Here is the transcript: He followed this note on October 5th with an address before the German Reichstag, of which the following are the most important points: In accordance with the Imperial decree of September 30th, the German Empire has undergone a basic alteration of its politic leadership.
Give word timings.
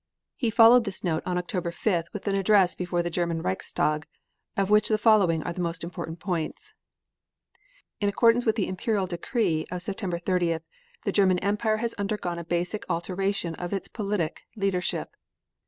He 0.35 0.49
followed 0.49 0.85
this 0.85 1.03
note 1.03 1.21
on 1.27 1.37
October 1.37 1.69
5th 1.69 2.05
with 2.11 2.27
an 2.27 2.33
address 2.33 2.73
before 2.73 3.03
the 3.03 3.11
German 3.11 3.43
Reichstag, 3.43 4.07
of 4.57 4.71
which 4.71 4.89
the 4.89 4.97
following 4.97 5.43
are 5.43 5.53
the 5.53 5.61
most 5.61 5.83
important 5.83 6.19
points: 6.19 6.73
In 7.99 8.09
accordance 8.09 8.43
with 8.43 8.55
the 8.55 8.67
Imperial 8.67 9.05
decree 9.05 9.67
of 9.69 9.83
September 9.83 10.17
30th, 10.17 10.63
the 11.03 11.11
German 11.11 11.37
Empire 11.37 11.77
has 11.77 11.93
undergone 11.99 12.39
a 12.39 12.43
basic 12.43 12.83
alteration 12.89 13.53
of 13.53 13.73
its 13.73 13.87
politic 13.87 14.41
leadership. 14.55 15.15